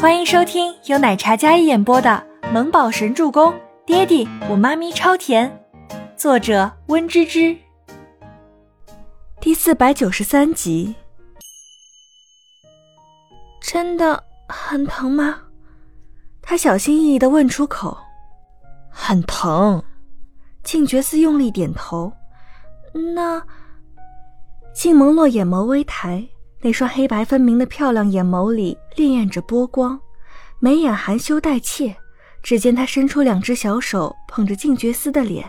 [0.00, 3.52] 欢迎收听由奶茶嘉一演播的《萌宝神助攻》，
[3.84, 5.64] 爹地我妈咪超甜，
[6.16, 7.56] 作者温芝芝。
[9.40, 10.94] 第四百九十三集。
[13.60, 15.42] 真的很疼吗？
[16.40, 17.98] 他小心翼翼的问出口。
[18.88, 19.82] 很疼。
[20.62, 22.12] 静觉寺用力点头。
[23.16, 23.42] 那，
[24.72, 26.24] 静蒙洛眼眸微抬。
[26.60, 30.00] 那双黑白分明的漂亮眼眸里潋滟着波光，
[30.58, 31.96] 眉眼含羞带怯。
[32.40, 35.44] 只见他伸出两只小手捧着静觉司的脸，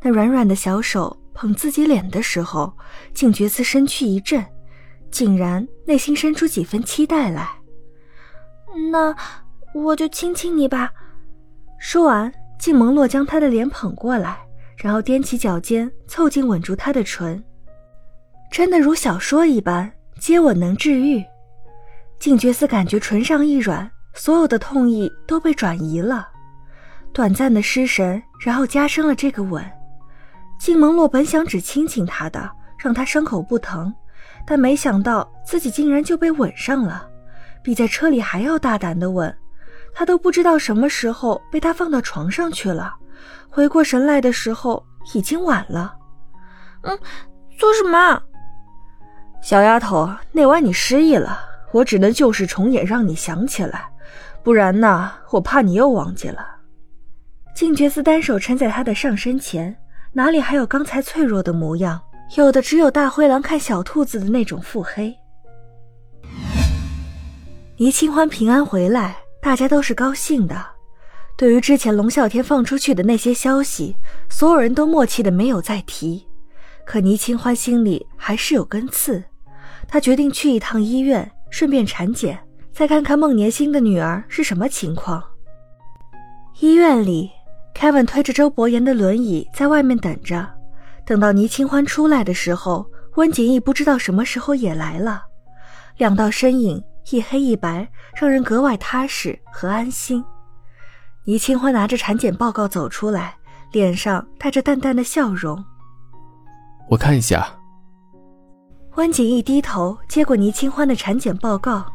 [0.00, 2.72] 那软软的小手捧自己脸的时候，
[3.12, 4.44] 静觉司身躯一震，
[5.10, 7.50] 竟然内心生出几分期待来。
[8.90, 9.14] 那
[9.74, 10.90] 我就亲亲你吧。
[11.78, 14.38] 说完，静蒙洛将他的脸捧过来，
[14.76, 17.44] 然后踮起脚尖凑近吻住他的唇，
[18.50, 19.92] 真的如小说一般。
[20.18, 21.24] 接吻能治愈，
[22.18, 26.28] 静觉寺感觉唇上一软，所有的痛意都被转移了，
[27.12, 29.64] 短暂的失神，然后加深了这个吻。
[30.58, 33.94] 静蒙洛本想只亲亲他的，让他伤口不疼，
[34.44, 37.08] 但没想到自己竟然就被吻上了，
[37.62, 39.32] 比在车里还要大胆的吻。
[39.94, 42.94] 他都不知道什么时候被他放到床上去了，
[43.48, 45.94] 回过神来的时候已经晚了。
[46.82, 46.98] 嗯，
[47.58, 48.22] 做什么？
[49.48, 51.40] 小丫头，那晚你失忆了，
[51.72, 53.88] 我只能旧事重演，让你想起来，
[54.42, 56.46] 不然呢，我怕你又忘记了。
[57.54, 59.74] 静觉寺单手撑在他的上身前，
[60.12, 61.98] 哪里还有刚才脆弱的模样？
[62.36, 65.16] 有的只有大灰狼看小兔子的那种腹黑。
[67.78, 70.62] 倪清欢平安回来，大家都是高兴的。
[71.38, 73.96] 对于之前龙啸天放出去的那些消息，
[74.28, 76.26] 所有人都默契的没有再提。
[76.84, 79.24] 可倪清欢心里还是有根刺，
[79.88, 82.38] 他决定去一趟医院，顺便产检，
[82.70, 85.24] 再看看孟年星的女儿是什么情况。
[86.60, 87.30] 医院里
[87.74, 90.46] ，Kevin 推着周伯言的轮椅在外面等着。
[91.06, 95.22] 等到倪清欢出来的时候，温景逸不知道什么时候也来了，
[95.96, 100.22] 两道身影，一黑一白，让人格外踏实和安心。
[101.24, 103.34] 倪清欢拿着产检报告走出来，
[103.72, 105.64] 脸上带着淡淡的笑容。
[106.90, 107.57] 我看一下。
[108.98, 111.86] 温景逸低头接过倪清欢的产检报告，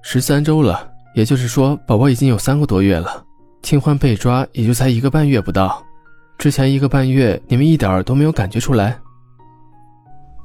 [0.00, 3.22] 十三周了，也就是说，宝宝已经有三个多月了。
[3.62, 5.84] 清欢被抓也就才一个半月不到，
[6.38, 8.98] 之前一个半月你们一点都没有感觉出来。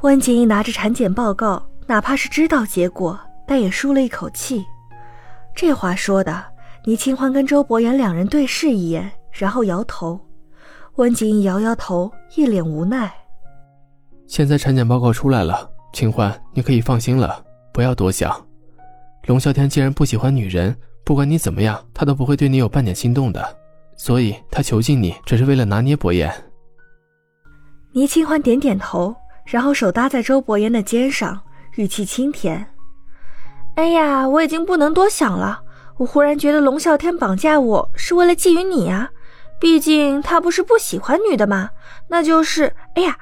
[0.00, 4.64] 温景逸拿着产检报告，哪怕是知道结果，但也舒了一口气。
[5.54, 6.42] 这话说的，
[6.86, 10.18] 倪清欢跟周伯言两人对视一眼，然后摇头。
[10.94, 13.12] 温景逸摇摇头，一脸无奈。
[14.26, 18.34] 现在产检报告出来了，清欢，你可以放心了，不要多想。
[19.26, 23.56] 龙啸天既然不喜欢女人，不管你怎么样，他都不会对你有半点心动的。
[23.96, 26.32] 所以他囚禁你，只是为了拿捏伯言。
[27.92, 29.14] 倪清欢点点头，
[29.46, 31.40] 然后手搭在周伯言的肩上，
[31.76, 32.66] 语气轻甜
[33.76, 35.60] ：“哎呀，我已经不能多想了。
[35.96, 39.10] 我忽然觉得龙啸天绑架我是为了觊觎你呀，
[39.58, 41.70] 毕竟他不是不喜欢女的吗？
[42.08, 42.74] 那就是……
[42.96, 43.16] 哎呀。”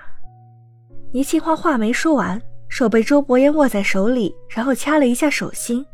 [1.14, 5.86] 倪清欢话没说完，手被周伯言握在手里，然后掐了一下手心。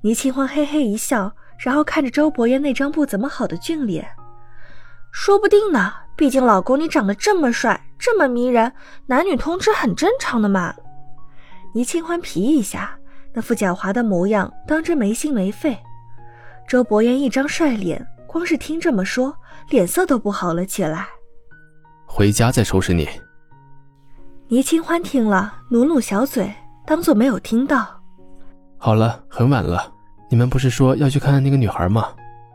[0.00, 4.04] 倪清欢嘿嘿一笑，然后看着周伯言那张不怎么好的俊脸，
[5.12, 5.94] 说不定呢。
[6.16, 8.72] 毕竟老公你长得这么帅，这么迷人，
[9.06, 10.74] 男女通吃很正常的嘛。
[11.72, 12.98] 倪清欢皮一下，
[13.32, 15.78] 那副狡猾的模样，当真没心没肺。
[16.66, 19.36] 周伯言一张帅脸，光是听这么说，
[19.68, 21.06] 脸色都不好了起来。
[22.06, 23.08] 回家再收拾你。
[24.52, 26.52] 倪清欢听了，努努小嘴，
[26.84, 27.86] 当做没有听到。
[28.76, 29.90] 好了，很晚了，
[30.28, 32.10] 你们不是说要去看看那个女孩吗？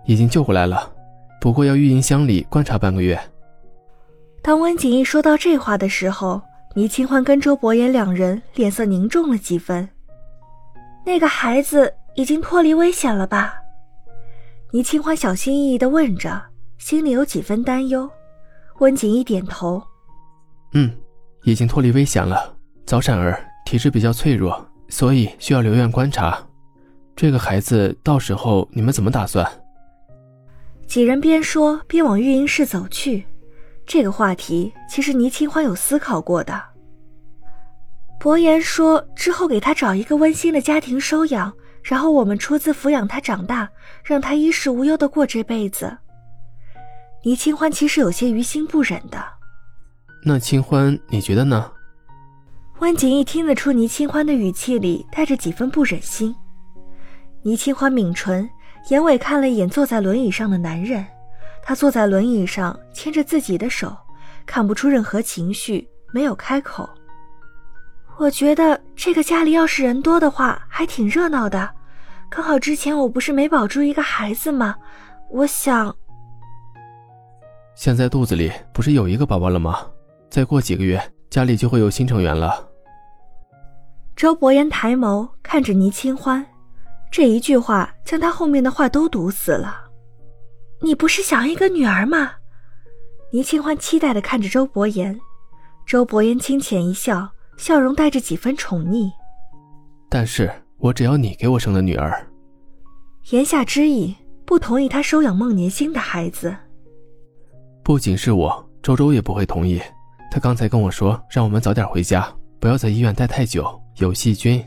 [0.05, 0.93] 已经救回来了，
[1.41, 3.19] 不过要育婴箱里观察半个月。
[4.43, 6.39] 当温景逸说到这话的时候，
[6.75, 9.89] 倪清欢跟周伯言两人脸色凝重了几分。
[11.03, 13.55] 那个孩子已经脱离危险了吧？
[14.69, 16.39] 倪清欢小心翼翼地问着，
[16.77, 18.07] 心里有几分担忧。
[18.77, 19.81] 温景逸点头，
[20.73, 20.95] 嗯。
[21.51, 22.53] 已经脱离危险了，
[22.85, 26.38] 早产儿体质比较脆弱，所以需要留院观察。
[27.15, 29.49] 这个孩子到时候你们怎么打算？
[30.85, 33.25] 几人边说边往育婴室走去。
[33.85, 36.61] 这个话题其实倪清欢有思考过的。
[38.19, 43.69] 伯言说之后给他找一个温馨的家庭收养，然后我们出资抚养他长大，
[44.03, 45.97] 让他衣食无忧的过这辈子。
[47.23, 49.37] 倪清欢其实有些于心不忍的。
[50.27, 51.71] 那清欢，你觉得呢？
[52.79, 56.35] 温景逸听得出倪清欢的语气里带着几分不忍心。
[57.44, 58.47] 倪清欢抿唇，
[58.89, 61.06] 眼尾看了一眼坐在轮椅上的男人。
[61.63, 63.95] 他坐在轮椅上，牵着自己的手，
[64.45, 66.89] 看不出任何情绪，没有开口。
[68.18, 71.69] 我觉得这个家里要是人多的话，还挺热闹的。
[72.29, 74.75] 刚好之前我不是没保住一个孩子吗？
[75.31, 75.95] 我想，
[77.75, 79.79] 现在肚子里不是有一个宝宝了吗？
[80.29, 82.69] 再过几个月，家里就会有新成员了。
[84.15, 86.45] 周伯言抬眸看着倪清欢，
[87.12, 89.89] 这一句话将他后面的话都堵死了。
[90.81, 92.31] 你不是想一个女儿吗？
[93.31, 95.19] 倪清欢期待的看着周伯言，
[95.85, 97.29] 周伯言轻浅一笑。
[97.57, 99.12] 笑容带着几分宠溺，
[100.12, 100.47] 但是
[100.77, 102.24] 我只要你给我生的女儿。
[103.31, 104.15] 言下之意，
[104.45, 106.56] 不同意他收养孟年星的孩子。
[107.83, 109.81] 不仅是我，周周也不会同意。
[110.38, 114.63] 他刚才跟我说，让我们早点回家，不要在医院待太久，有细菌。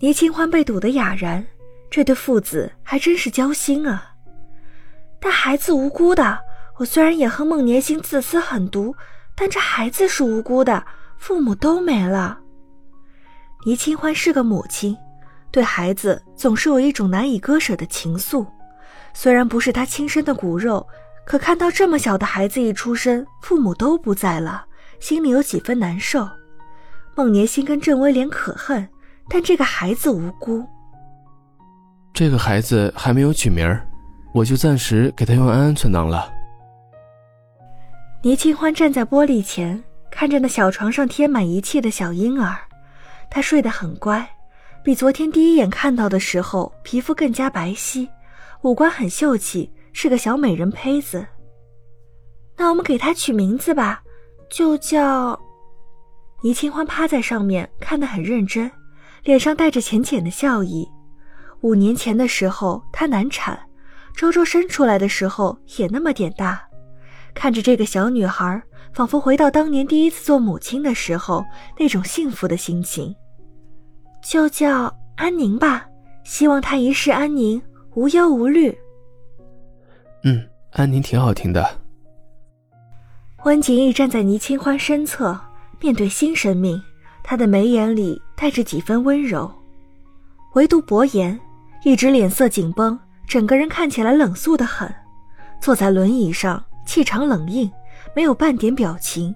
[0.00, 1.42] 倪清欢被堵得哑然，
[1.90, 4.12] 这对父子还真是交心啊。
[5.18, 6.38] 但孩子无辜的，
[6.76, 8.94] 我虽然也恨孟年星自私狠毒，
[9.34, 10.84] 但这孩子是无辜的。
[11.16, 12.38] 父母都没了。
[13.64, 14.94] 倪清欢是个母亲，
[15.50, 18.46] 对孩子总是有一种难以割舍的情愫。
[19.14, 20.86] 虽然不是她亲生的骨肉，
[21.26, 24.64] 可看到这么小的孩子一出生，父母都不在了，
[25.00, 26.28] 心里有几分难受。
[27.14, 28.88] 孟年心跟郑威廉可恨，
[29.28, 30.64] 但这个孩子无辜。
[32.12, 33.66] 这个孩子还没有取名
[34.32, 36.32] 我就暂时给他用安安存档了。
[38.22, 39.82] 倪清欢站在玻璃前。
[40.16, 42.56] 看着那小床上贴满仪器的小婴儿，
[43.28, 44.24] 他睡得很乖，
[44.84, 48.08] 比昨天第一眼看到的时候皮肤更加白皙，
[48.62, 51.26] 五官很秀气，是个小美人胚子。
[52.54, 54.02] 那我们给它取名字吧，
[54.50, 55.40] 就叫……
[56.42, 58.70] 倪清欢趴在上面看得很认真，
[59.22, 60.86] 脸上带着浅浅的笑意。
[61.62, 63.58] 五年前的时候她难产，
[64.14, 66.62] 周周生出来的时候也那么点大，
[67.32, 68.62] 看着这个小女孩。
[68.92, 71.44] 仿佛回到当年第一次做母亲的时候
[71.76, 73.12] 那种幸福的心情，
[74.22, 75.84] 就叫安宁吧。
[76.22, 77.60] 希望她一世安宁，
[77.96, 78.72] 无忧无虑。
[80.24, 80.42] 嗯，
[80.72, 81.64] 安宁挺好听的。
[83.44, 85.38] 温景逸站在倪清欢身侧，
[85.80, 86.82] 面对新生命，
[87.22, 89.50] 他的眉眼里带着几分温柔。
[90.54, 91.38] 唯独薄言，
[91.84, 92.98] 一直脸色紧绷，
[93.28, 94.92] 整个人看起来冷肃的很，
[95.60, 97.70] 坐在轮椅上，气场冷硬。
[98.14, 99.34] 没有半点表情，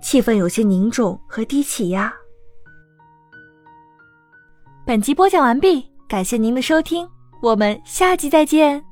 [0.00, 2.12] 气氛有些凝重和低气压。
[4.86, 7.06] 本集播讲完毕，感谢您的收听，
[7.42, 8.87] 我们下集再见。